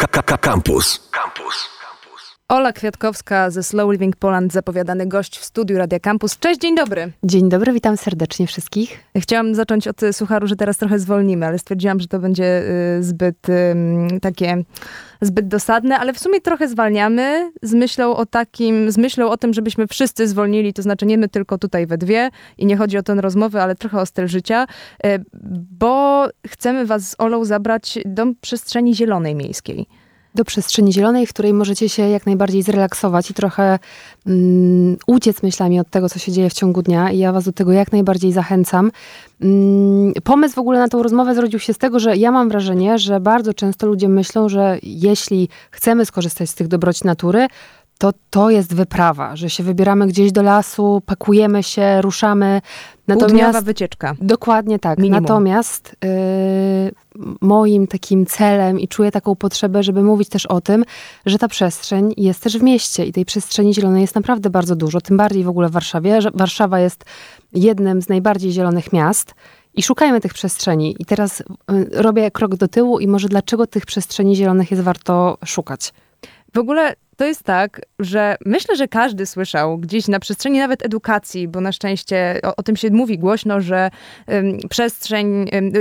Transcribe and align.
Campus. 0.00 1.00
Campus. 1.12 1.77
Ola 2.48 2.72
Kwiatkowska 2.72 3.50
ze 3.50 3.62
Slow 3.62 3.92
Living 3.92 4.16
Poland, 4.16 4.52
zapowiadany 4.52 5.06
gość 5.06 5.38
w 5.38 5.44
studiu 5.44 5.78
Radia 5.78 6.00
Campus. 6.00 6.38
Cześć, 6.38 6.60
dzień 6.60 6.76
dobry. 6.76 7.12
Dzień 7.24 7.48
dobry, 7.48 7.72
witam 7.72 7.96
serdecznie 7.96 8.46
wszystkich. 8.46 9.04
Chciałam 9.16 9.54
zacząć 9.54 9.88
od 9.88 10.00
sucharu, 10.12 10.46
że 10.46 10.56
teraz 10.56 10.76
trochę 10.76 10.98
zwolnimy, 10.98 11.46
ale 11.46 11.58
stwierdziłam, 11.58 12.00
że 12.00 12.08
to 12.08 12.18
będzie 12.18 12.62
y, 12.98 13.02
zbyt 13.02 13.48
y, 13.48 13.74
takie 14.22 14.64
zbyt 15.20 15.48
dosadne, 15.48 15.98
ale 15.98 16.12
w 16.12 16.18
sumie 16.18 16.40
trochę 16.40 16.68
zwalniamy 16.68 17.52
z 17.62 17.74
myślą 17.74 18.16
o 18.16 18.26
takim, 18.26 18.90
z 18.90 18.98
myślą 18.98 19.30
o 19.30 19.36
tym, 19.36 19.54
żebyśmy 19.54 19.86
wszyscy 19.86 20.28
zwolnili, 20.28 20.72
to 20.72 20.82
znaczy 20.82 21.06
nie 21.06 21.18
my 21.18 21.28
tylko 21.28 21.58
tutaj 21.58 21.86
we 21.86 21.98
dwie 21.98 22.30
i 22.58 22.66
nie 22.66 22.76
chodzi 22.76 22.98
o 22.98 23.02
tę 23.02 23.14
rozmowę, 23.14 23.62
ale 23.62 23.74
trochę 23.74 24.00
o 24.00 24.06
styl 24.06 24.28
życia, 24.28 24.66
y, 25.06 25.24
bo 25.78 26.26
chcemy 26.46 26.86
was 26.86 27.10
z 27.10 27.14
Olą 27.18 27.44
zabrać 27.44 27.98
do 28.04 28.26
przestrzeni 28.40 28.94
zielonej 28.94 29.34
miejskiej 29.34 29.86
do 30.34 30.44
przestrzeni 30.44 30.92
zielonej, 30.92 31.26
w 31.26 31.32
której 31.32 31.52
możecie 31.52 31.88
się 31.88 32.08
jak 32.08 32.26
najbardziej 32.26 32.62
zrelaksować 32.62 33.30
i 33.30 33.34
trochę 33.34 33.78
mm, 34.26 34.96
uciec 35.06 35.42
myślami 35.42 35.80
od 35.80 35.90
tego, 35.90 36.08
co 36.08 36.18
się 36.18 36.32
dzieje 36.32 36.50
w 36.50 36.52
ciągu 36.52 36.82
dnia. 36.82 37.10
I 37.10 37.18
ja 37.18 37.32
was 37.32 37.44
do 37.44 37.52
tego 37.52 37.72
jak 37.72 37.92
najbardziej 37.92 38.32
zachęcam. 38.32 38.90
Mm, 39.40 40.12
pomysł 40.24 40.54
w 40.54 40.58
ogóle 40.58 40.78
na 40.78 40.88
tą 40.88 41.02
rozmowę 41.02 41.34
zrodził 41.34 41.58
się 41.58 41.74
z 41.74 41.78
tego, 41.78 41.98
że 41.98 42.16
ja 42.16 42.30
mam 42.30 42.48
wrażenie, 42.48 42.98
że 42.98 43.20
bardzo 43.20 43.54
często 43.54 43.86
ludzie 43.86 44.08
myślą, 44.08 44.48
że 44.48 44.78
jeśli 44.82 45.48
chcemy 45.70 46.06
skorzystać 46.06 46.50
z 46.50 46.54
tych 46.54 46.68
dobroci 46.68 47.06
natury, 47.06 47.46
to 47.98 48.12
to 48.30 48.50
jest 48.50 48.74
wyprawa, 48.74 49.36
że 49.36 49.50
się 49.50 49.62
wybieramy 49.62 50.06
gdzieś 50.06 50.32
do 50.32 50.42
lasu, 50.42 51.02
pakujemy 51.06 51.62
się, 51.62 52.02
ruszamy. 52.02 52.60
Natomiast 53.08 53.64
wycieczka. 53.64 54.14
Dokładnie 54.20 54.78
tak. 54.78 54.98
Minimum. 54.98 55.22
Natomiast 55.22 55.96
yy, 56.04 57.24
moim 57.40 57.86
takim 57.86 58.26
celem 58.26 58.80
i 58.80 58.88
czuję 58.88 59.10
taką 59.10 59.36
potrzebę, 59.36 59.82
żeby 59.82 60.02
mówić 60.02 60.28
też 60.28 60.46
o 60.46 60.60
tym, 60.60 60.84
że 61.26 61.38
ta 61.38 61.48
przestrzeń 61.48 62.14
jest 62.16 62.42
też 62.42 62.58
w 62.58 62.62
mieście 62.62 63.04
i 63.06 63.12
tej 63.12 63.24
przestrzeni 63.24 63.74
zielonej 63.74 64.00
jest 64.00 64.14
naprawdę 64.14 64.50
bardzo 64.50 64.76
dużo, 64.76 65.00
tym 65.00 65.16
bardziej 65.16 65.44
w 65.44 65.48
ogóle 65.48 65.68
w 65.68 65.72
Warszawie. 65.72 66.18
Warszawa 66.34 66.80
jest 66.80 67.04
jednym 67.52 68.02
z 68.02 68.08
najbardziej 68.08 68.52
zielonych 68.52 68.92
miast. 68.92 69.34
I 69.74 69.82
szukajmy 69.82 70.20
tych 70.20 70.34
przestrzeni. 70.34 70.96
I 70.98 71.04
teraz 71.04 71.42
yy, 71.70 71.88
robię 71.92 72.30
krok 72.30 72.56
do 72.56 72.68
tyłu 72.68 72.98
i 72.98 73.08
może 73.08 73.28
dlaczego 73.28 73.66
tych 73.66 73.86
przestrzeni 73.86 74.36
zielonych 74.36 74.70
jest 74.70 74.82
warto 74.82 75.38
szukać. 75.44 75.92
W 76.54 76.58
ogóle 76.58 76.94
to 77.18 77.24
jest 77.24 77.42
tak, 77.42 77.80
że 77.98 78.36
myślę, 78.46 78.76
że 78.76 78.88
każdy 78.88 79.26
słyszał 79.26 79.78
gdzieś 79.78 80.08
na 80.08 80.18
przestrzeni 80.18 80.58
nawet 80.58 80.84
edukacji, 80.84 81.48
bo 81.48 81.60
na 81.60 81.72
szczęście 81.72 82.40
o, 82.42 82.56
o 82.56 82.62
tym 82.62 82.76
się 82.76 82.90
mówi 82.90 83.18
głośno, 83.18 83.60
że 83.60 83.90
um, 84.26 84.58
przestrzeń, 84.70 85.48
um, 85.52 85.72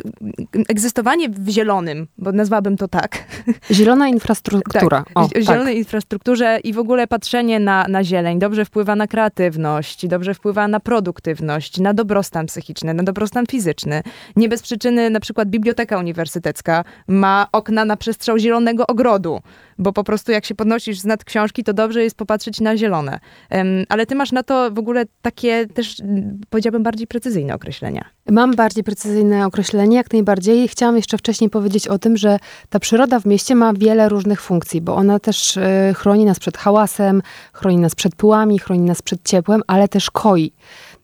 egzystowanie 0.69 1.29
w 1.29 1.49
zielonym, 1.49 2.07
bo 2.17 2.31
nazwałabym 2.31 2.77
to 2.77 2.87
tak. 2.87 3.25
Zielona 3.71 4.07
infrastruktura. 4.07 4.97
Tak, 5.07 5.07
o, 5.15 5.27
w 5.27 5.41
zielonej 5.41 5.73
tak. 5.73 5.77
infrastrukturze 5.77 6.59
i 6.63 6.73
w 6.73 6.79
ogóle 6.79 7.07
patrzenie 7.07 7.59
na, 7.59 7.85
na 7.89 8.03
zieleń 8.03 8.39
dobrze 8.39 8.65
wpływa 8.65 8.95
na 8.95 9.07
kreatywność, 9.07 10.07
dobrze 10.07 10.33
wpływa 10.33 10.67
na 10.67 10.79
produktywność, 10.79 11.79
na 11.79 11.93
dobrostan 11.93 12.45
psychiczny, 12.45 12.93
na 12.93 13.03
dobrostan 13.03 13.45
fizyczny. 13.45 14.03
Nie 14.35 14.49
bez 14.49 14.61
przyczyny 14.61 15.09
na 15.09 15.19
przykład 15.19 15.49
Biblioteka 15.49 15.97
Uniwersytecka 15.97 16.83
ma 17.07 17.47
okna 17.51 17.85
na 17.85 17.97
przestrzał 17.97 18.37
zielonego 18.37 18.87
ogrodu, 18.87 19.41
bo 19.79 19.93
po 19.93 20.03
prostu 20.03 20.31
jak 20.31 20.45
się 20.45 20.55
podnosisz 20.55 20.99
z 20.99 21.05
nad 21.05 21.23
książki, 21.23 21.63
to 21.63 21.73
dobrze 21.73 22.03
jest 22.03 22.17
popatrzeć 22.17 22.61
na 22.61 22.77
zielone. 22.77 23.19
Ale 23.89 24.05
ty 24.05 24.15
masz 24.15 24.31
na 24.31 24.43
to 24.43 24.71
w 24.71 24.79
ogóle 24.79 25.05
takie 25.21 25.67
też, 25.67 25.95
powiedziałabym, 26.49 26.83
bardziej 26.83 27.07
precyzyjne 27.07 27.55
określenia. 27.55 28.05
Mam 28.29 28.55
bardziej 28.55 28.83
precyzyjne 28.83 29.45
określenie, 29.45 29.97
jak 29.97 30.13
najbardziej. 30.13 30.67
Chciałam 30.67 30.95
jeszcze 30.95 31.17
wcześniej 31.17 31.49
powiedzieć 31.49 31.87
o 31.87 31.99
tym, 31.99 32.17
że 32.17 32.39
ta 32.69 32.79
przyroda 32.79 33.19
w 33.19 33.25
mieście 33.25 33.55
ma 33.55 33.73
wiele 33.73 34.09
różnych 34.09 34.41
funkcji, 34.41 34.81
bo 34.81 34.95
ona 34.95 35.19
też 35.19 35.57
e, 35.57 35.93
chroni 35.97 36.25
nas 36.25 36.39
przed 36.39 36.57
hałasem, 36.57 37.21
chroni 37.53 37.77
nas 37.77 37.95
przed 37.95 38.15
pyłami, 38.15 38.59
chroni 38.59 38.81
nas 38.81 39.01
przed 39.01 39.23
ciepłem, 39.23 39.61
ale 39.67 39.87
też 39.87 40.11
koi. 40.11 40.53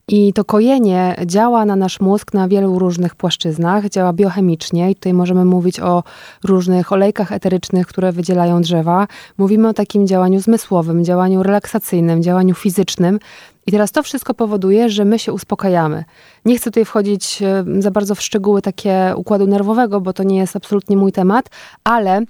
I 0.07 0.33
to 0.33 0.45
kojenie 0.45 1.15
działa 1.25 1.65
na 1.65 1.75
nasz 1.75 1.99
mózg 1.99 2.33
na 2.33 2.47
wielu 2.47 2.79
różnych 2.79 3.15
płaszczyznach, 3.15 3.89
działa 3.89 4.13
biochemicznie 4.13 4.91
i 4.91 4.95
tutaj 4.95 5.13
możemy 5.13 5.45
mówić 5.45 5.79
o 5.79 6.03
różnych 6.43 6.91
olejkach 6.91 7.31
eterycznych, 7.31 7.87
które 7.87 8.11
wydzielają 8.11 8.61
drzewa. 8.61 9.07
Mówimy 9.37 9.67
o 9.67 9.73
takim 9.73 10.07
działaniu 10.07 10.39
zmysłowym, 10.39 11.05
działaniu 11.05 11.43
relaksacyjnym, 11.43 12.23
działaniu 12.23 12.55
fizycznym. 12.55 13.19
I 13.65 13.71
teraz 13.71 13.91
to 13.91 14.03
wszystko 14.03 14.33
powoduje, 14.33 14.89
że 14.89 15.05
my 15.05 15.19
się 15.19 15.33
uspokajamy. 15.33 16.03
Nie 16.45 16.57
chcę 16.57 16.63
tutaj 16.63 16.85
wchodzić 16.85 17.41
e, 17.41 17.65
za 17.79 17.91
bardzo 17.91 18.15
w 18.15 18.21
szczegóły 18.21 18.61
takie 18.61 19.13
układu 19.15 19.47
nerwowego, 19.47 20.01
bo 20.01 20.13
to 20.13 20.23
nie 20.23 20.37
jest 20.37 20.55
absolutnie 20.55 20.97
mój 20.97 21.11
temat, 21.11 21.49
ale 21.83 22.21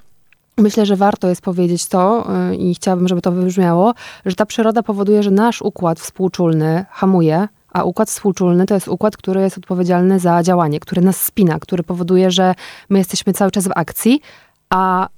Myślę, 0.57 0.85
że 0.85 0.95
warto 0.95 1.28
jest 1.28 1.41
powiedzieć 1.41 1.85
to 1.85 2.28
e, 2.35 2.56
i 2.56 2.75
chciałabym, 2.75 3.07
żeby 3.07 3.22
to 3.22 3.31
wybrzmiało, 3.31 3.94
że 4.25 4.35
ta 4.35 4.45
przyroda 4.45 4.83
powoduje, 4.83 5.23
że 5.23 5.31
nasz 5.31 5.62
układ 5.62 6.00
współczulny 6.00 6.85
hamuje, 6.89 7.47
a 7.73 7.84
układ 7.84 8.09
współczulny 8.09 8.66
to 8.66 8.73
jest 8.73 8.88
układ, 8.88 9.17
który 9.17 9.41
jest 9.41 9.57
odpowiedzialny 9.57 10.19
za 10.19 10.44
działanie, 10.44 10.79
który 10.79 11.01
nas 11.01 11.22
spina, 11.22 11.59
który 11.59 11.84
powoduje, 11.84 12.31
że 12.31 12.56
my 12.89 12.97
jesteśmy 12.97 13.34
cały 13.34 13.51
czas 13.51 13.67
w 13.67 13.72
akcji, 13.75 14.22
a 14.69 15.09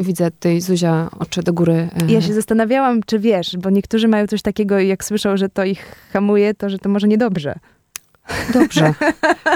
widzę 0.00 0.30
tutaj 0.30 0.60
Zuzia 0.60 1.10
oczy 1.18 1.42
do 1.42 1.52
góry. 1.52 1.88
E, 2.08 2.12
ja 2.12 2.22
się 2.22 2.34
zastanawiałam, 2.34 3.02
czy 3.06 3.18
wiesz, 3.18 3.56
bo 3.56 3.70
niektórzy 3.70 4.08
mają 4.08 4.26
coś 4.26 4.42
takiego, 4.42 4.80
jak 4.80 5.04
słyszą, 5.04 5.36
że 5.36 5.48
to 5.48 5.64
ich 5.64 6.10
hamuje, 6.12 6.54
to 6.54 6.70
że 6.70 6.78
to 6.78 6.88
może 6.88 7.08
niedobrze. 7.08 7.58
Dobrze, 8.52 8.94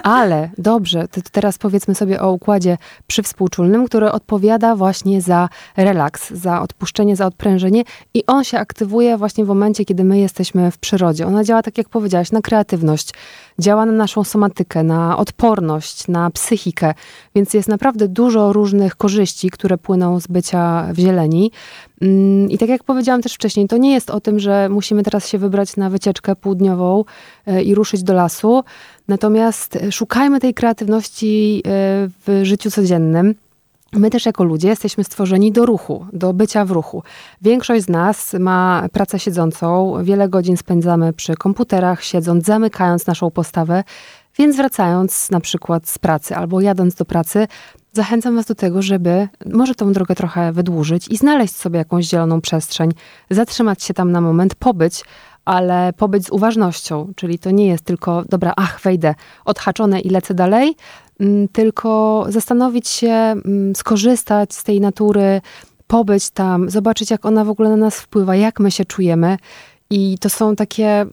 ale 0.02 0.50
dobrze, 0.58 1.08
to 1.08 1.20
teraz 1.32 1.58
powiedzmy 1.58 1.94
sobie 1.94 2.20
o 2.20 2.32
układzie 2.32 2.78
przywspółczulnym, 3.06 3.86
który 3.86 4.12
odpowiada 4.12 4.76
właśnie 4.76 5.20
za 5.20 5.48
relaks, 5.76 6.30
za 6.30 6.62
odpuszczenie, 6.62 7.16
za 7.16 7.26
odprężenie 7.26 7.82
i 8.14 8.26
on 8.26 8.44
się 8.44 8.58
aktywuje 8.58 9.16
właśnie 9.16 9.44
w 9.44 9.48
momencie, 9.48 9.84
kiedy 9.84 10.04
my 10.04 10.18
jesteśmy 10.18 10.70
w 10.70 10.78
przyrodzie. 10.78 11.26
Ona 11.26 11.44
działa, 11.44 11.62
tak 11.62 11.78
jak 11.78 11.88
powiedziałaś, 11.88 12.32
na 12.32 12.40
kreatywność, 12.40 13.10
działa 13.60 13.86
na 13.86 13.92
naszą 13.92 14.24
somatykę, 14.24 14.82
na 14.82 15.16
odporność, 15.16 16.08
na 16.08 16.30
psychikę, 16.30 16.94
więc 17.34 17.54
jest 17.54 17.68
naprawdę 17.68 18.08
dużo 18.08 18.52
różnych 18.52 18.96
korzyści, 18.96 19.50
które 19.50 19.78
płyną 19.78 20.20
z 20.20 20.26
bycia 20.26 20.88
w 20.92 20.98
zieleni. 20.98 21.50
Mm, 22.00 22.50
I 22.50 22.58
tak 22.58 22.68
jak 22.68 22.84
powiedziałam 22.84 23.22
też 23.22 23.34
wcześniej, 23.34 23.68
to 23.68 23.76
nie 23.76 23.92
jest 23.92 24.10
o 24.10 24.20
tym, 24.20 24.38
że 24.38 24.68
musimy 24.68 25.02
teraz 25.02 25.28
się 25.28 25.38
wybrać 25.38 25.76
na 25.76 25.90
wycieczkę 25.90 26.36
półdniową 26.36 27.04
e, 27.46 27.62
i 27.62 27.74
ruszyć 27.74 28.02
do 28.02 28.14
lasu. 28.14 28.64
Natomiast 29.08 29.78
szukajmy 29.90 30.40
tej 30.40 30.54
kreatywności 30.54 31.62
e, 31.66 31.70
w 32.26 32.40
życiu 32.42 32.70
codziennym. 32.70 33.34
My 33.92 34.10
też 34.10 34.26
jako 34.26 34.44
ludzie 34.44 34.68
jesteśmy 34.68 35.04
stworzeni 35.04 35.52
do 35.52 35.66
ruchu, 35.66 36.06
do 36.12 36.32
bycia 36.32 36.64
w 36.64 36.70
ruchu. 36.70 37.02
Większość 37.42 37.84
z 37.84 37.88
nas 37.88 38.34
ma 38.40 38.88
pracę 38.92 39.18
siedzącą, 39.18 39.94
wiele 40.02 40.28
godzin 40.28 40.56
spędzamy 40.56 41.12
przy 41.12 41.34
komputerach, 41.34 42.04
siedząc, 42.04 42.44
zamykając 42.44 43.06
naszą 43.06 43.30
postawę, 43.30 43.84
więc 44.38 44.56
wracając 44.56 45.30
na 45.30 45.40
przykład 45.40 45.88
z 45.88 45.98
pracy 45.98 46.36
albo 46.36 46.60
jadąc 46.60 46.94
do 46.94 47.04
pracy, 47.04 47.46
zachęcam 47.92 48.36
Was 48.36 48.46
do 48.46 48.54
tego, 48.54 48.82
żeby 48.82 49.28
może 49.46 49.74
tą 49.74 49.92
drogę 49.92 50.14
trochę 50.14 50.52
wydłużyć 50.52 51.08
i 51.08 51.16
znaleźć 51.16 51.56
sobie 51.56 51.78
jakąś 51.78 52.04
zieloną 52.04 52.40
przestrzeń, 52.40 52.90
zatrzymać 53.30 53.82
się 53.82 53.94
tam 53.94 54.12
na 54.12 54.20
moment, 54.20 54.54
pobyć, 54.54 55.04
ale 55.50 55.92
pobyć 55.92 56.26
z 56.26 56.30
uważnością, 56.30 57.12
czyli 57.16 57.38
to 57.38 57.50
nie 57.50 57.66
jest 57.66 57.84
tylko, 57.84 58.24
dobra, 58.28 58.52
ach, 58.56 58.80
wejdę, 58.80 59.14
odhaczone 59.44 60.00
i 60.00 60.10
lecę 60.10 60.34
dalej, 60.34 60.76
mm, 61.20 61.48
tylko 61.48 62.24
zastanowić 62.28 62.88
się, 62.88 63.12
mm, 63.12 63.74
skorzystać 63.74 64.54
z 64.54 64.64
tej 64.64 64.80
natury, 64.80 65.40
pobyć 65.86 66.30
tam, 66.30 66.70
zobaczyć, 66.70 67.10
jak 67.10 67.26
ona 67.26 67.44
w 67.44 67.48
ogóle 67.50 67.68
na 67.68 67.76
nas 67.76 68.00
wpływa, 68.00 68.36
jak 68.36 68.60
my 68.60 68.70
się 68.70 68.84
czujemy. 68.84 69.36
I 69.90 70.18
to 70.20 70.28
są 70.28 70.56
takie 70.56 71.06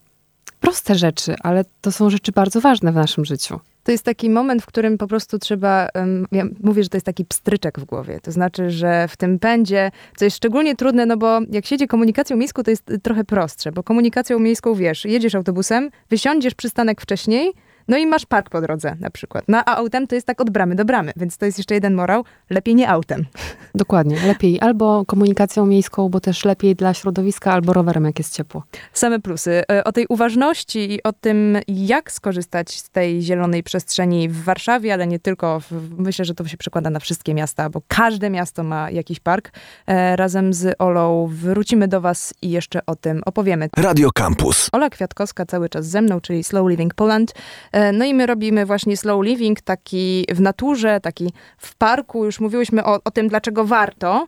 proste 0.59 0.95
rzeczy, 0.95 1.35
ale 1.43 1.65
to 1.81 1.91
są 1.91 2.09
rzeczy 2.09 2.31
bardzo 2.31 2.61
ważne 2.61 2.91
w 2.91 2.95
naszym 2.95 3.25
życiu. 3.25 3.59
To 3.87 3.91
jest 3.91 4.03
taki 4.03 4.29
moment, 4.29 4.61
w 4.61 4.65
którym 4.65 4.97
po 4.97 5.07
prostu 5.07 5.39
trzeba, 5.39 5.89
ja 6.31 6.43
mówię, 6.63 6.83
że 6.83 6.89
to 6.89 6.97
jest 6.97 7.05
taki 7.05 7.25
pstryczek 7.25 7.79
w 7.79 7.85
głowie. 7.85 8.19
To 8.19 8.31
znaczy, 8.31 8.69
że 8.69 9.07
w 9.07 9.17
tym 9.17 9.39
pędzie, 9.39 9.91
co 10.17 10.25
jest 10.25 10.37
szczególnie 10.37 10.75
trudne, 10.75 11.05
no 11.05 11.17
bo 11.17 11.39
jak 11.51 11.65
siedzi 11.65 11.87
komunikacją 11.87 12.37
miejską, 12.37 12.63
to 12.63 12.71
jest 12.71 12.91
trochę 13.03 13.23
prostsze, 13.23 13.71
bo 13.71 13.83
komunikacją 13.83 14.39
miejską 14.39 14.73
wiesz, 14.73 15.05
jedziesz 15.05 15.35
autobusem, 15.35 15.89
wysiądziesz 16.09 16.53
przystanek 16.53 17.01
wcześniej, 17.01 17.53
no 17.87 17.97
i 17.97 18.05
masz 18.05 18.25
park 18.25 18.49
po 18.49 18.61
drodze 18.61 18.95
na 18.99 19.09
przykład. 19.09 19.45
No 19.47 19.57
a 19.65 19.75
autem 19.75 20.07
to 20.07 20.15
jest 20.15 20.27
tak 20.27 20.41
od 20.41 20.49
bramy 20.49 20.75
do 20.75 20.85
bramy, 20.85 21.11
więc 21.15 21.37
to 21.37 21.45
jest 21.45 21.57
jeszcze 21.57 21.73
jeden 21.73 21.93
morał. 21.93 22.23
Lepiej 22.49 22.75
nie 22.75 22.89
autem. 22.89 23.25
Dokładnie, 23.75 24.17
lepiej 24.27 24.61
albo 24.61 25.05
komunikacją 25.05 25.65
miejską, 25.65 26.09
bo 26.09 26.19
też 26.19 26.45
lepiej 26.45 26.75
dla 26.75 26.93
środowiska, 26.93 27.53
albo 27.53 27.73
rowerem, 27.73 28.05
jak 28.05 28.19
jest 28.19 28.35
ciepło. 28.35 28.63
Same 28.93 29.19
plusy. 29.19 29.63
E, 29.71 29.83
o 29.83 29.91
tej 29.91 30.05
uważności 30.09 30.93
i 30.93 31.03
o 31.03 31.13
tym, 31.13 31.57
jak 31.67 32.11
skorzystać 32.11 32.71
z 32.71 32.89
tej 32.89 33.21
zielonej 33.21 33.63
przestrzeni 33.63 34.29
w 34.29 34.43
Warszawie, 34.43 34.93
ale 34.93 35.07
nie 35.07 35.19
tylko. 35.19 35.61
Myślę, 35.97 36.25
że 36.25 36.33
to 36.33 36.47
się 36.47 36.57
przekłada 36.57 36.89
na 36.89 36.99
wszystkie 36.99 37.33
miasta, 37.33 37.69
bo 37.69 37.81
każde 37.87 38.29
miasto 38.29 38.63
ma 38.63 38.91
jakiś 38.91 39.19
park. 39.19 39.51
E, 39.87 40.15
razem 40.15 40.53
z 40.53 40.75
Olą 40.79 41.29
wrócimy 41.31 41.87
do 41.87 42.01
was 42.01 42.33
i 42.41 42.49
jeszcze 42.49 42.85
o 42.85 42.95
tym 42.95 43.21
opowiemy. 43.25 43.69
Radio 43.77 44.09
Campus. 44.11 44.69
Ola 44.71 44.89
Kwiatkowska 44.89 45.45
cały 45.45 45.69
czas 45.69 45.85
ze 45.85 46.01
mną, 46.01 46.21
czyli 46.21 46.43
Slow 46.43 46.69
Living 46.69 46.93
Poland. 46.93 47.33
E, 47.77 47.91
no 47.91 48.05
i 48.05 48.13
my 48.13 48.25
robimy 48.25 48.65
właśnie 48.65 48.97
slow 48.97 49.25
living, 49.25 49.61
taki 49.61 50.25
w 50.29 50.41
naturze, 50.41 50.99
taki 50.99 51.33
w 51.57 51.75
parku. 51.75 52.25
Już 52.25 52.39
mówiłyśmy 52.39 52.85
o, 52.85 52.99
o 53.03 53.11
tym, 53.11 53.27
dlaczego 53.27 53.65
warto. 53.65 54.27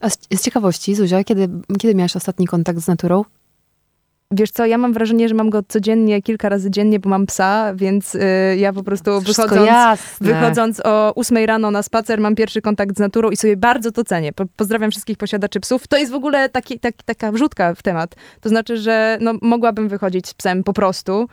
A 0.00 0.10
z, 0.10 0.18
z 0.34 0.42
ciekawości, 0.42 0.94
Zuzia, 0.94 1.24
kiedy, 1.24 1.48
kiedy 1.78 1.94
miałaś 1.94 2.16
ostatni 2.16 2.46
kontakt 2.46 2.78
z 2.78 2.86
naturą? 2.88 3.24
Wiesz 4.32 4.50
co, 4.50 4.66
ja 4.66 4.78
mam 4.78 4.92
wrażenie, 4.92 5.28
że 5.28 5.34
mam 5.34 5.50
go 5.50 5.62
codziennie, 5.68 6.22
kilka 6.22 6.48
razy 6.48 6.70
dziennie, 6.70 7.00
bo 7.00 7.08
mam 7.08 7.26
psa, 7.26 7.74
więc 7.74 8.14
y, 8.14 8.20
ja 8.56 8.72
po 8.72 8.82
prostu 8.82 9.20
wychodząc, 9.20 9.70
wychodząc 10.20 10.80
o 10.84 11.14
8 11.14 11.44
rano 11.44 11.70
na 11.70 11.82
spacer 11.82 12.20
mam 12.20 12.34
pierwszy 12.34 12.62
kontakt 12.62 12.96
z 12.96 12.98
naturą 12.98 13.30
i 13.30 13.36
sobie 13.36 13.56
bardzo 13.56 13.92
to 13.92 14.04
cenię. 14.04 14.32
Po, 14.32 14.44
pozdrawiam 14.56 14.90
wszystkich 14.90 15.18
posiadaczy 15.18 15.60
psów. 15.60 15.88
To 15.88 15.98
jest 15.98 16.12
w 16.12 16.14
ogóle 16.14 16.48
taki, 16.48 16.80
taki, 16.80 17.04
taka 17.04 17.32
wrzutka 17.32 17.74
w 17.74 17.82
temat. 17.82 18.14
To 18.40 18.48
znaczy, 18.48 18.76
że 18.76 19.18
no, 19.20 19.34
mogłabym 19.42 19.88
wychodzić 19.88 20.28
z 20.28 20.34
psem 20.34 20.64
po 20.64 20.72
prostu, 20.72 21.28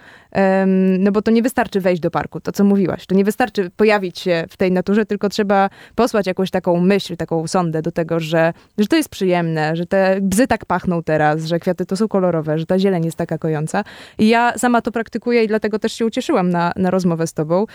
no 0.99 1.11
bo 1.11 1.21
to 1.21 1.31
nie 1.31 1.41
wystarczy 1.41 1.81
wejść 1.81 2.01
do 2.01 2.11
parku, 2.11 2.39
to 2.39 2.51
co 2.51 2.63
mówiłaś. 2.63 3.05
To 3.05 3.15
nie 3.15 3.23
wystarczy 3.23 3.69
pojawić 3.69 4.19
się 4.19 4.45
w 4.49 4.57
tej 4.57 4.71
naturze, 4.71 5.05
tylko 5.05 5.29
trzeba 5.29 5.69
posłać 5.95 6.27
jakąś 6.27 6.51
taką 6.51 6.79
myśl, 6.81 7.17
taką 7.17 7.47
sondę 7.47 7.81
do 7.81 7.91
tego, 7.91 8.19
że, 8.19 8.53
że 8.77 8.87
to 8.87 8.95
jest 8.95 9.09
przyjemne, 9.09 9.75
że 9.75 9.85
te 9.85 10.17
bzy 10.21 10.47
tak 10.47 10.65
pachną 10.65 11.03
teraz, 11.03 11.45
że 11.45 11.59
kwiaty 11.59 11.85
to 11.85 11.95
są 11.95 12.07
kolorowe, 12.07 12.59
że 12.59 12.65
ta 12.65 12.79
zieleń 12.87 13.05
jest 13.05 13.17
taka 13.17 13.37
kojąca. 13.37 13.83
I 14.17 14.27
ja 14.27 14.57
sama 14.57 14.81
to 14.81 14.91
praktykuję 14.91 15.43
i 15.43 15.47
dlatego 15.47 15.79
też 15.79 15.93
się 15.93 16.05
ucieszyłam 16.05 16.49
na, 16.49 16.73
na 16.75 16.91
rozmowę 16.91 17.27
z 17.27 17.33
tobą. 17.33 17.65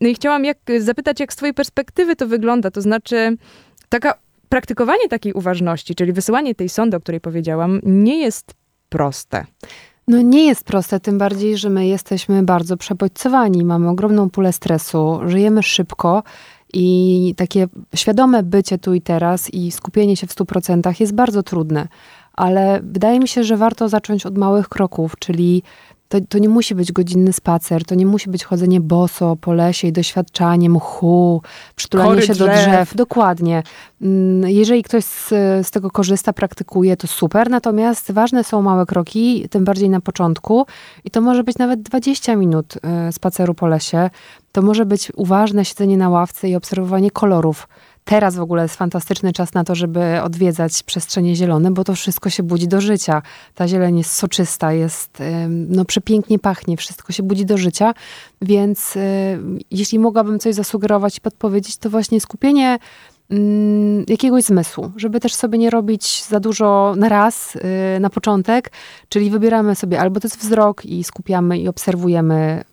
No 0.00 0.08
i 0.08 0.14
chciałam 0.14 0.44
jak, 0.44 0.58
zapytać, 0.78 1.20
jak 1.20 1.32
z 1.32 1.36
twojej 1.36 1.54
perspektywy 1.54 2.16
to 2.16 2.26
wygląda, 2.26 2.70
to 2.70 2.80
znaczy 2.80 3.36
taka 3.88 4.14
praktykowanie 4.48 5.08
takiej 5.08 5.32
uważności, 5.32 5.94
czyli 5.94 6.12
wysyłanie 6.12 6.54
tej 6.54 6.68
sondy, 6.68 6.96
o 6.96 7.00
której 7.00 7.20
powiedziałam, 7.20 7.80
nie 7.82 8.18
jest 8.18 8.54
proste. 8.88 9.44
No 10.08 10.22
nie 10.22 10.46
jest 10.46 10.64
proste, 10.64 11.00
tym 11.00 11.18
bardziej, 11.18 11.56
że 11.56 11.70
my 11.70 11.86
jesteśmy 11.86 12.42
bardzo 12.42 12.76
przebodźcowani, 12.76 13.64
mamy 13.64 13.88
ogromną 13.88 14.30
pulę 14.30 14.52
stresu, 14.52 15.20
żyjemy 15.26 15.62
szybko 15.62 16.22
i 16.72 17.34
takie 17.36 17.66
świadome 17.94 18.42
bycie 18.42 18.78
tu 18.78 18.94
i 18.94 19.00
teraz 19.00 19.54
i 19.54 19.72
skupienie 19.72 20.16
się 20.16 20.26
w 20.26 20.34
100% 20.34 21.00
jest 21.00 21.14
bardzo 21.14 21.42
trudne 21.42 21.88
ale 22.36 22.80
wydaje 22.82 23.20
mi 23.20 23.28
się, 23.28 23.44
że 23.44 23.56
warto 23.56 23.88
zacząć 23.88 24.26
od 24.26 24.38
małych 24.38 24.68
kroków, 24.68 25.14
czyli 25.18 25.62
to, 26.08 26.18
to 26.28 26.38
nie 26.38 26.48
musi 26.48 26.74
być 26.74 26.92
godzinny 26.92 27.32
spacer, 27.32 27.84
to 27.84 27.94
nie 27.94 28.06
musi 28.06 28.30
być 28.30 28.44
chodzenie 28.44 28.80
boso 28.80 29.36
po 29.40 29.52
lesie 29.52 29.88
i 29.88 29.92
doświadczanie 29.92 30.70
mchu, 30.70 31.42
przytulanie 31.76 32.10
Kory 32.10 32.22
się 32.22 32.32
drzew. 32.32 32.46
do 32.46 32.54
drzew. 32.54 32.94
Dokładnie. 32.94 33.62
Mm, 34.02 34.50
jeżeli 34.50 34.82
ktoś 34.82 35.04
z, 35.04 35.28
z, 35.66 35.70
tego 35.70 35.90
korzysta, 35.90 36.32
praktykuje, 36.32 36.96
to 36.96 37.06
super, 37.06 37.50
natomiast 37.50 38.12
ważne 38.12 38.44
są 38.44 38.62
małe 38.62 38.86
kroki, 38.86 39.48
tym 39.50 39.64
bardziej 39.64 39.90
na 39.90 40.00
początku 40.00 40.66
i 41.04 41.10
to 41.10 41.20
może 41.20 41.44
być 41.44 41.58
nawet 41.58 41.82
20 41.82 42.36
minut 42.36 42.76
y, 42.76 43.12
spaceru 43.12 43.54
po 43.54 43.66
lesie. 43.66 44.10
To 44.52 44.62
może 44.62 44.86
być 44.86 45.12
uważne 45.16 45.64
siedzenie 45.64 45.96
na 45.96 46.08
ławce 46.08 46.48
i 46.48 46.56
obserwowanie 46.56 47.10
kolorów 47.10 47.68
Teraz 48.06 48.36
w 48.36 48.40
ogóle 48.40 48.62
jest 48.62 48.76
fantastyczny 48.76 49.32
czas 49.32 49.54
na 49.54 49.64
to, 49.64 49.74
żeby 49.74 50.22
odwiedzać 50.22 50.82
przestrzenie 50.82 51.36
zielone, 51.36 51.70
bo 51.70 51.84
to 51.84 51.94
wszystko 51.94 52.30
się 52.30 52.42
budzi 52.42 52.68
do 52.68 52.80
życia. 52.80 53.22
Ta 53.54 53.68
zieleń 53.68 53.98
jest 53.98 54.12
soczysta, 54.12 54.72
jest, 54.72 55.22
no 55.48 55.84
przepięknie 55.84 56.38
pachnie, 56.38 56.76
wszystko 56.76 57.12
się 57.12 57.22
budzi 57.22 57.46
do 57.46 57.58
życia, 57.58 57.94
więc 58.42 58.98
jeśli 59.70 59.98
mogłabym 59.98 60.38
coś 60.38 60.54
zasugerować 60.54 61.18
i 61.18 61.20
podpowiedzieć, 61.20 61.76
to 61.76 61.90
właśnie 61.90 62.20
skupienie 62.20 62.78
mm, 63.30 64.04
jakiegoś 64.08 64.44
zmysłu, 64.44 64.92
żeby 64.96 65.20
też 65.20 65.34
sobie 65.34 65.58
nie 65.58 65.70
robić 65.70 66.24
za 66.24 66.40
dużo 66.40 66.94
na 66.96 67.08
raz, 67.08 67.56
y, 67.56 68.00
na 68.00 68.10
początek, 68.10 68.72
czyli 69.08 69.30
wybieramy 69.30 69.74
sobie 69.74 70.00
albo 70.00 70.20
to 70.20 70.26
jest 70.26 70.38
wzrok 70.38 70.84
i 70.84 71.04
skupiamy 71.04 71.58
i 71.58 71.68
obserwujemy, 71.68 72.64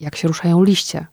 jak 0.00 0.16
się 0.16 0.28
ruszają 0.28 0.64
liście, 0.64 1.06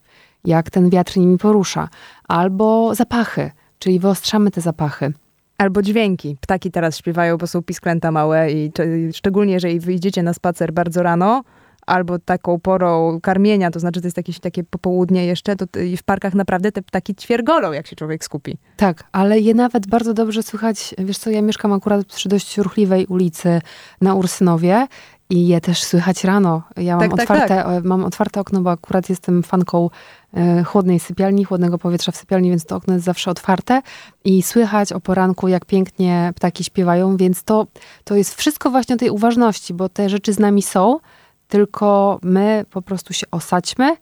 jak 0.45 0.69
ten 0.69 0.89
wiatr 0.89 1.17
nimi 1.17 1.37
porusza, 1.37 1.89
albo 2.27 2.95
zapachy, 2.95 3.51
czyli 3.79 3.99
wyostrzamy 3.99 4.51
te 4.51 4.61
zapachy. 4.61 5.13
Albo 5.57 5.81
dźwięki. 5.81 6.37
Ptaki 6.41 6.71
teraz 6.71 6.97
śpiewają, 6.97 7.37
bo 7.37 7.47
są 7.47 7.61
pisklęta 7.61 8.11
małe 8.11 8.51
i 8.51 8.71
szczególnie, 9.13 9.53
jeżeli 9.53 9.79
wyjdziecie 9.79 10.23
na 10.23 10.33
spacer 10.33 10.73
bardzo 10.73 11.03
rano, 11.03 11.43
albo 11.87 12.19
taką 12.19 12.59
porą 12.59 13.19
karmienia, 13.21 13.71
to 13.71 13.79
znaczy 13.79 14.01
to 14.01 14.07
jest 14.07 14.17
jakieś 14.17 14.39
takie 14.39 14.63
popołudnie 14.63 15.25
jeszcze, 15.25 15.55
to 15.55 15.65
w 15.97 16.03
parkach 16.03 16.33
naprawdę 16.33 16.71
te 16.71 16.81
ptaki 16.81 17.15
ćwiergolą, 17.15 17.71
jak 17.71 17.87
się 17.87 17.95
człowiek 17.95 18.23
skupi. 18.23 18.57
Tak, 18.77 19.03
ale 19.11 19.39
je 19.39 19.53
nawet 19.53 19.87
bardzo 19.87 20.13
dobrze 20.13 20.43
słychać, 20.43 20.95
wiesz 20.97 21.17
co, 21.17 21.29
ja 21.29 21.41
mieszkam 21.41 21.73
akurat 21.73 22.05
przy 22.05 22.29
dość 22.29 22.57
ruchliwej 22.57 23.05
ulicy 23.05 23.61
na 24.01 24.15
Ursynowie 24.15 24.87
i 25.31 25.47
je 25.47 25.61
też 25.61 25.83
słychać 25.83 26.23
rano. 26.23 26.61
Ja 26.77 26.97
mam, 26.97 27.09
tak, 27.09 27.11
tak 27.11 27.21
otwarte, 27.21 27.47
tak, 27.47 27.65
tak. 27.65 27.83
mam 27.83 28.03
otwarte 28.03 28.39
okno, 28.39 28.61
bo 28.61 28.71
akurat 28.71 29.09
jestem 29.09 29.43
fanką 29.43 29.89
e, 30.33 30.63
chłodnej 30.63 30.99
sypialni, 30.99 31.43
chłodnego 31.43 31.77
powietrza 31.77 32.11
w 32.11 32.15
sypialni, 32.15 32.49
więc 32.49 32.65
to 32.65 32.75
okno 32.75 32.93
jest 32.93 33.05
zawsze 33.05 33.31
otwarte 33.31 33.81
i 34.25 34.43
słychać 34.43 34.93
o 34.93 34.99
poranku, 34.99 35.47
jak 35.47 35.65
pięknie 35.65 36.33
ptaki 36.35 36.63
śpiewają, 36.63 37.17
więc 37.17 37.43
to, 37.43 37.67
to 38.03 38.15
jest 38.15 38.35
wszystko 38.35 38.69
właśnie 38.69 38.95
o 38.95 38.97
tej 38.97 39.09
uważności, 39.09 39.73
bo 39.73 39.89
te 39.89 40.09
rzeczy 40.09 40.33
z 40.33 40.39
nami 40.39 40.61
są, 40.61 40.99
tylko 41.47 42.19
my 42.23 42.65
po 42.69 42.81
prostu 42.81 43.13
się 43.13 43.27
osadźmy 43.31 43.95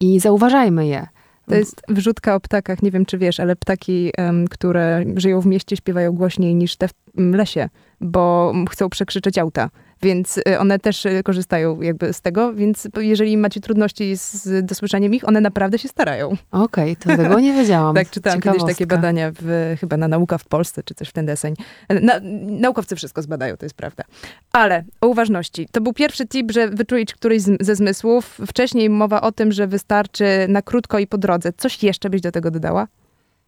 i 0.00 0.20
zauważajmy 0.20 0.86
je. 0.86 1.06
To 1.48 1.54
jest 1.54 1.82
wrzutka 1.88 2.34
o 2.34 2.40
ptakach, 2.40 2.82
nie 2.82 2.90
wiem 2.90 3.06
czy 3.06 3.18
wiesz, 3.18 3.40
ale 3.40 3.56
ptaki, 3.56 4.12
um, 4.18 4.48
które 4.48 5.04
żyją 5.16 5.40
w 5.40 5.46
mieście, 5.46 5.76
śpiewają 5.76 6.12
głośniej 6.12 6.54
niż 6.54 6.76
te 6.76 6.88
w 6.88 7.34
lesie, 7.34 7.68
bo 8.00 8.52
chcą 8.70 8.88
przekrzyczeć 8.88 9.38
auta 9.38 9.70
więc 10.02 10.38
y, 10.38 10.58
one 10.58 10.78
też 10.78 11.06
y, 11.06 11.22
korzystają 11.24 11.80
jakby 11.80 12.12
z 12.12 12.20
tego, 12.20 12.52
więc 12.52 12.88
jeżeli 12.96 13.36
macie 13.36 13.60
trudności 13.60 14.16
z 14.16 14.66
dosłyszaniem 14.66 15.14
ich, 15.14 15.28
one 15.28 15.40
naprawdę 15.40 15.78
się 15.78 15.88
starają. 15.88 16.36
Okej, 16.50 16.92
okay, 16.92 17.16
to 17.16 17.22
tego 17.22 17.40
nie 17.50 17.52
wiedziałam. 17.52 17.94
tak, 17.94 18.10
czytałam 18.10 18.40
kiedyś 18.40 18.64
takie 18.64 18.86
badania 18.86 19.32
w, 19.40 19.76
chyba 19.80 19.96
na 19.96 20.08
Nauka 20.08 20.38
w 20.38 20.44
Polsce, 20.44 20.82
czy 20.82 20.94
też 20.94 21.08
w 21.08 21.12
ten 21.12 21.26
deseń. 21.26 21.54
Na, 22.02 22.20
naukowcy 22.42 22.96
wszystko 22.96 23.22
zbadają, 23.22 23.56
to 23.56 23.64
jest 23.64 23.74
prawda. 23.74 24.04
Ale 24.52 24.84
o 25.00 25.06
uważności. 25.06 25.68
To 25.72 25.80
był 25.80 25.92
pierwszy 25.92 26.26
tip, 26.26 26.52
że 26.52 26.68
wyczuć 26.68 27.14
któryś 27.14 27.42
z, 27.42 27.62
ze 27.62 27.74
zmysłów. 27.74 28.38
Wcześniej 28.46 28.90
mowa 28.90 29.20
o 29.20 29.32
tym, 29.32 29.52
że 29.52 29.66
wystarczy 29.66 30.24
na 30.48 30.62
krótko 30.62 30.98
i 30.98 31.06
po 31.06 31.18
drodze. 31.18 31.52
Coś 31.52 31.82
jeszcze 31.82 32.10
byś 32.10 32.20
do 32.20 32.32
tego 32.32 32.50
dodała? 32.50 32.86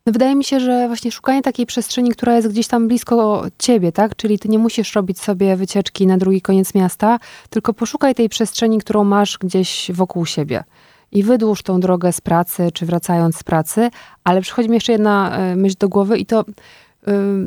No 0.06 0.12
wydaje 0.12 0.34
mi 0.34 0.44
się, 0.44 0.60
że 0.60 0.86
właśnie 0.86 1.12
szukanie 1.12 1.42
takiej 1.42 1.66
przestrzeni, 1.66 2.10
która 2.10 2.36
jest 2.36 2.48
gdzieś 2.48 2.68
tam 2.68 2.88
blisko 2.88 3.44
ciebie, 3.58 3.92
tak? 3.92 4.16
Czyli 4.16 4.38
ty 4.38 4.48
nie 4.48 4.58
musisz 4.58 4.94
robić 4.94 5.20
sobie 5.20 5.56
wycieczki 5.56 6.06
na 6.06 6.18
drugi 6.18 6.42
koniec 6.42 6.74
miasta, 6.74 7.18
tylko 7.50 7.74
poszukaj 7.74 8.14
tej 8.14 8.28
przestrzeni, 8.28 8.78
którą 8.78 9.04
masz 9.04 9.38
gdzieś 9.38 9.90
wokół 9.94 10.26
siebie. 10.26 10.64
I 11.12 11.22
wydłuż 11.22 11.62
tą 11.62 11.80
drogę 11.80 12.12
z 12.12 12.20
pracy, 12.20 12.70
czy 12.74 12.86
wracając 12.86 13.36
z 13.36 13.42
pracy, 13.42 13.90
ale 14.24 14.40
przychodzi 14.40 14.68
mi 14.68 14.74
jeszcze 14.74 14.92
jedna 14.92 15.36
e, 15.36 15.56
myśl 15.56 15.76
do 15.78 15.88
głowy 15.88 16.18
i 16.18 16.26
to, 16.26 16.44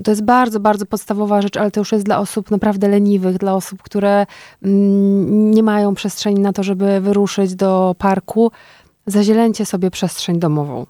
to 0.04 0.12
jest 0.12 0.24
bardzo, 0.24 0.60
bardzo 0.60 0.86
podstawowa 0.86 1.42
rzecz, 1.42 1.58
ale 1.58 1.72
to 1.72 1.82
już 1.82 1.92
jest 1.92 2.06
dla 2.06 2.20
osób 2.20 2.52
naprawdę 2.52 2.88
leniwych, 2.88 3.38
dla 3.38 3.56
osób, 3.56 3.84
które 3.84 4.26
mm, 4.64 5.52
nie 5.52 5.64
mają 5.64 5.96
przestrzeni 5.96 6.40
na 6.40 6.54
to, 6.54 6.64
żeby 6.64 7.02
wyruszyć 7.02 7.56
do 7.56 7.96
parku. 7.98 8.52
Zazielęcie 9.08 9.66
sobie 9.66 9.92
przestrzeń 9.92 10.40
domową 10.40 10.86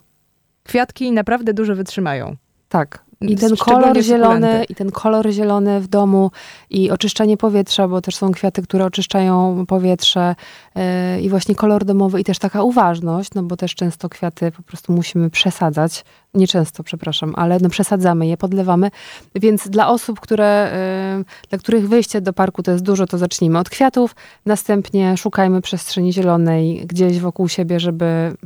kwiatki 0.66 1.12
naprawdę 1.12 1.54
dużo 1.54 1.74
wytrzymają. 1.74 2.36
Tak. 2.68 3.06
I 3.20 3.36
ten 3.36 3.56
kolor 3.56 4.02
zielony, 4.02 4.64
i 4.68 4.74
ten 4.74 4.90
kolor 4.90 5.30
zielony 5.30 5.80
w 5.80 5.88
domu, 5.88 6.30
i 6.70 6.90
oczyszczanie 6.90 7.36
powietrza, 7.36 7.88
bo 7.88 8.00
też 8.00 8.16
są 8.16 8.32
kwiaty, 8.32 8.62
które 8.62 8.84
oczyszczają 8.84 9.64
powietrze, 9.66 10.34
yy, 10.74 10.82
i 11.20 11.28
właśnie 11.28 11.54
kolor 11.54 11.84
domowy, 11.84 12.20
i 12.20 12.24
też 12.24 12.38
taka 12.38 12.62
uważność, 12.62 13.30
no 13.34 13.42
bo 13.42 13.56
też 13.56 13.74
często 13.74 14.08
kwiaty 14.08 14.52
po 14.52 14.62
prostu 14.62 14.92
musimy 14.92 15.30
przesadzać. 15.30 16.04
Nie 16.36 16.48
często, 16.48 16.82
przepraszam, 16.82 17.34
ale 17.36 17.58
no 17.60 17.68
przesadzamy 17.68 18.26
je, 18.26 18.36
podlewamy. 18.36 18.90
Więc 19.34 19.68
dla 19.68 19.88
osób, 19.88 20.20
które, 20.20 20.72
yy, 21.18 21.48
dla 21.48 21.58
których 21.58 21.88
wyjście 21.88 22.20
do 22.20 22.32
parku 22.32 22.62
to 22.62 22.70
jest 22.70 22.84
dużo, 22.84 23.06
to 23.06 23.18
zacznijmy 23.18 23.58
od 23.58 23.70
kwiatów, 23.70 24.14
następnie 24.46 25.16
szukajmy 25.16 25.60
przestrzeni 25.60 26.12
zielonej 26.12 26.86
gdzieś 26.86 27.20
wokół 27.20 27.48
siebie, 27.48 27.80
żeby 27.80 28.36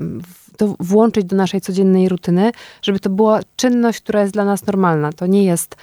to 0.57 0.75
włączyć 0.81 1.25
do 1.25 1.37
naszej 1.37 1.61
codziennej 1.61 2.09
rutyny, 2.09 2.53
żeby 2.83 3.01
to 3.01 3.11
była 3.11 3.41
czynność, 3.57 4.01
która 4.01 4.21
jest 4.21 4.33
dla 4.33 4.45
nas 4.45 4.67
normalna. 4.67 5.13
To 5.13 5.27
nie 5.27 5.45
jest 5.45 5.77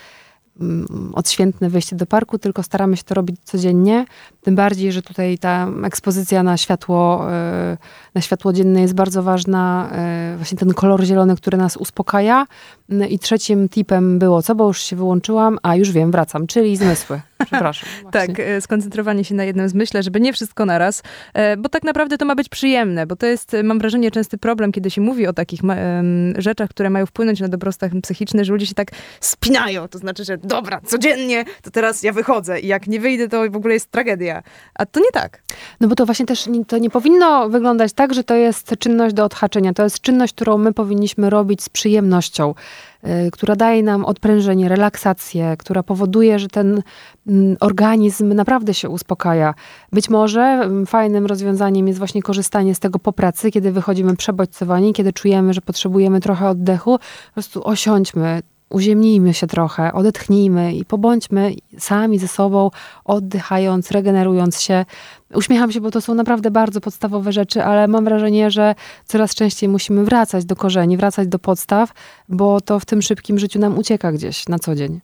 mm, 0.60 1.12
odświętne 1.14 1.70
wyjście 1.70 1.96
do 1.96 2.06
parku, 2.06 2.40
tylko 2.40 2.64
staramy 2.64 2.98
się 2.98 3.04
to 3.04 3.16
robić 3.16 3.36
codziennie. 3.44 4.06
Tym 4.48 4.56
bardziej, 4.56 4.92
że 4.92 5.02
tutaj 5.02 5.38
ta 5.38 5.68
ekspozycja 5.84 6.44
na 6.44 6.58
światło, 6.58 7.32
e, 7.32 7.78
na 8.14 8.22
światło 8.22 8.54
dzienne 8.54 8.82
jest 8.82 8.94
bardzo 8.94 9.24
ważna. 9.24 9.90
E, 9.92 10.34
właśnie 10.38 10.58
ten 10.58 10.74
kolor 10.74 11.04
zielony, 11.04 11.36
który 11.36 11.58
nas 11.58 11.78
uspokaja. 11.78 12.46
I 13.10 13.20
trzecim 13.20 13.70
tipem 13.70 14.20
było 14.20 14.42
co, 14.42 14.56
bo 14.56 14.68
już 14.68 14.82
się 14.82 14.96
wyłączyłam, 14.96 15.58
a 15.64 15.76
już 15.76 15.92
wiem, 15.92 16.12
wracam, 16.12 16.48
czyli 16.48 16.78
zmysły. 16.78 17.22
Przepraszam. 17.46 17.90
tak, 18.12 18.40
e, 18.40 18.62
skoncentrowanie 18.62 19.24
się 19.24 19.36
na 19.36 19.44
jednym 19.44 19.70
zmyśle, 19.70 20.04
żeby 20.04 20.20
nie 20.20 20.34
wszystko 20.34 20.66
naraz, 20.66 21.04
bo 21.58 21.70
tak 21.70 21.84
naprawdę 21.84 22.18
to 22.18 22.26
ma 22.26 22.36
być 22.36 22.50
przyjemne, 22.50 23.08
bo 23.08 23.16
to 23.16 23.26
jest, 23.26 23.56
mam 23.64 23.80
wrażenie, 23.80 24.12
częsty 24.12 24.38
problem, 24.38 24.72
kiedy 24.72 24.92
się 24.92 25.02
mówi 25.02 25.28
o 25.28 25.34
takich 25.34 25.62
rzeczach, 26.38 26.70
które 26.70 26.90
mają 26.90 27.06
wpłynąć 27.06 27.40
na 27.40 27.48
dobrostan 27.48 28.02
psychiczny, 28.02 28.46
że 28.46 28.54
ludzie 28.54 28.66
się 28.66 28.74
tak 28.74 28.92
spinają, 29.20 29.88
to 29.88 29.98
znaczy, 29.98 30.24
że 30.24 30.38
dobra, 30.38 30.82
codziennie, 30.82 31.46
to 31.62 31.72
teraz 31.72 32.04
ja 32.04 32.14
wychodzę 32.14 32.60
i 32.60 32.68
jak 32.68 32.88
nie 32.88 33.00
wyjdę, 33.00 33.28
to 33.28 33.52
w 33.52 33.56
ogóle 33.56 33.74
jest 33.74 33.92
tragedia. 33.92 34.37
A 34.76 34.86
to 34.86 35.00
nie 35.00 35.12
tak. 35.14 35.44
No 35.80 35.88
bo 35.88 35.96
to 35.96 36.06
właśnie 36.06 36.26
też 36.26 36.50
to 36.68 36.78
nie 36.78 36.90
powinno 36.90 37.50
wyglądać 37.50 37.94
tak, 37.94 38.14
że 38.14 38.24
to 38.24 38.36
jest 38.36 38.74
czynność 38.80 39.16
do 39.16 39.26
odhaczenia. 39.26 39.74
To 39.74 39.84
jest 39.84 40.02
czynność, 40.02 40.34
którą 40.34 40.58
my 40.58 40.74
powinniśmy 40.74 41.30
robić 41.30 41.64
z 41.64 41.70
przyjemnością. 41.70 42.54
y, 43.04 43.32
która 43.32 43.56
daje 43.56 43.84
nam 43.84 44.06
odprężenie, 44.06 44.70
relaksację, 44.70 45.56
która 45.60 45.84
powoduje, 45.84 46.40
że 46.40 46.48
ten 46.48 46.82
mm, 47.28 47.58
organizm 47.60 48.34
naprawdę 48.34 48.74
się 48.74 48.90
uspokaja. 48.90 49.54
Być 49.92 50.10
może 50.10 50.42
mm, 50.42 50.86
fajnym 50.86 51.26
rozwiązaniem 51.26 51.88
jest 51.88 52.00
właśnie 52.00 52.22
korzystanie 52.22 52.76
z 52.76 52.80
tego 52.80 53.00
po 53.00 53.14
pracy, 53.14 53.52
kiedy 53.52 53.72
wychodzimy 53.72 54.16
przebodźcowani, 54.16 54.94
kiedy 54.94 55.14
czujemy, 55.14 55.54
że 55.54 55.62
potrzebujemy 55.62 56.20
trochę 56.20 56.50
oddechu, 56.50 56.98
po 57.28 57.34
prostu 57.34 57.68
osiądźmy, 57.68 58.42
uziemnijmy 58.70 59.34
się 59.34 59.48
trochę, 59.48 59.94
odetchnijmy 59.94 60.74
i 60.74 60.86
pobądźmy 60.86 61.54
sami 61.78 62.20
ze 62.20 62.28
sobą, 62.28 62.72
oddychając, 63.06 63.92
regenerując 63.92 64.62
się. 64.62 64.86
Uśmiecham 65.34 65.72
się, 65.72 65.82
bo 65.82 65.92
to 65.92 66.02
są 66.02 66.14
naprawdę 66.14 66.52
bardzo 66.52 66.82
podstawowe 66.82 67.32
rzeczy, 67.32 67.64
ale 67.64 67.88
mam 67.88 68.06
wrażenie, 68.06 68.52
że 68.52 68.76
coraz 69.06 69.36
częściej 69.36 69.70
musimy 69.70 70.04
wracać 70.04 70.46
do 70.46 70.56
korzeni, 70.56 70.98
wracać 70.98 71.28
do 71.28 71.40
podstaw, 71.40 71.94
bo 72.30 72.62
to 72.62 72.80
w 72.80 72.86
tym 72.86 73.02
szybkim 73.02 73.40
życiu 73.40 73.60
nam 73.60 73.78
ucieka 73.78 74.12
gdzieś 74.12 74.48
na 74.48 74.60
co 74.60 74.76
dzień. 74.76 75.00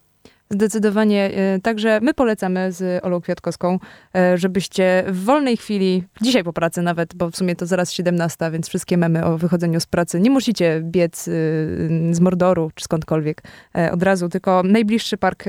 Zdecydowanie. 0.49 1.31
e, 1.35 1.59
Także 1.59 1.99
my 2.01 2.13
polecamy 2.13 2.71
z 2.71 3.05
Olą 3.05 3.21
Kwiatkowską, 3.21 3.79
e, 4.15 4.37
żebyście 4.37 5.03
w 5.07 5.23
wolnej 5.23 5.57
chwili, 5.57 6.03
dzisiaj 6.21 6.43
po 6.43 6.53
pracy 6.53 6.81
nawet, 6.81 7.15
bo 7.15 7.29
w 7.29 7.35
sumie 7.35 7.55
to 7.55 7.65
zaraz 7.65 7.91
17, 7.91 8.51
więc 8.51 8.69
wszystkie 8.69 8.97
memy 8.97 9.25
o 9.25 9.37
wychodzeniu 9.37 9.79
z 9.79 9.85
pracy, 9.85 10.19
nie 10.19 10.29
musicie 10.29 10.81
biec 10.83 11.27
y, 11.27 11.31
z 12.11 12.19
Mordoru 12.19 12.71
czy 12.75 12.83
skądkolwiek 12.83 13.43
e, 13.77 13.91
od 13.91 14.03
razu, 14.03 14.29
tylko 14.29 14.61
najbliższy 14.65 15.17
park 15.17 15.43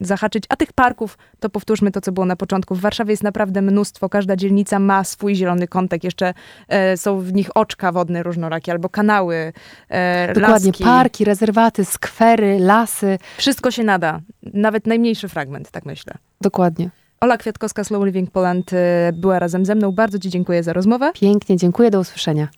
zahaczyć. 0.00 0.44
A 0.48 0.56
tych 0.56 0.72
parków, 0.72 1.18
to 1.40 1.50
powtórzmy 1.50 1.90
to, 1.90 2.00
co 2.00 2.12
było 2.12 2.26
na 2.26 2.36
początku. 2.36 2.74
W 2.74 2.80
Warszawie 2.80 3.10
jest 3.10 3.22
naprawdę 3.22 3.62
mnóstwo. 3.62 4.08
Każda 4.08 4.36
dzielnica 4.36 4.78
ma 4.78 5.04
swój 5.04 5.34
zielony 5.34 5.68
kątek. 5.68 6.04
Jeszcze 6.04 6.34
e, 6.68 6.96
są 6.96 7.20
w 7.20 7.32
nich 7.32 7.50
oczka 7.56 7.92
wodne 7.92 8.22
różnorakie 8.22 8.72
albo 8.72 8.88
kanały, 8.88 9.52
e, 9.88 10.32
Dokładnie, 10.34 10.70
laski. 10.70 10.84
parki, 10.84 11.24
rezerwaty, 11.24 11.84
skwery, 11.84 12.58
lasy. 12.60 13.18
Wszystko 13.38 13.70
się 13.70 13.84
nada. 13.84 14.20
Nawet 14.42 14.86
najmniejszy 14.86 15.28
fragment, 15.28 15.70
tak 15.70 15.84
myślę. 15.86 16.14
Dokładnie. 16.40 16.90
Ola 17.20 17.36
Kwiatkowska, 17.36 17.84
Slow 17.84 18.04
Living 18.04 18.30
Poland 18.30 18.72
y, 18.72 18.76
była 19.12 19.38
razem 19.38 19.66
ze 19.66 19.74
mną. 19.74 19.92
Bardzo 19.92 20.18
Ci 20.18 20.30
dziękuję 20.30 20.62
za 20.62 20.72
rozmowę. 20.72 21.12
Pięknie, 21.14 21.56
dziękuję, 21.56 21.90
do 21.90 22.00
usłyszenia. 22.00 22.48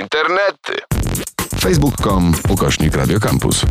Internety. 0.00 0.72
Facebook.com 1.60 2.32
ukośnik 2.48 2.96
Radiocampus. 2.96 3.64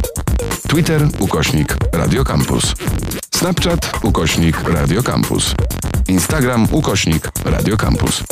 Twitter 0.70 1.02
ukośnik 1.20 1.76
Radiocampus. 1.94 2.74
Snapchat 3.36 3.92
ukośnik 4.04 4.64
Radiocampus. 4.70 5.56
Instagram 6.08 6.68
ukośnik 6.72 7.32
Radiocampus. 7.46 8.24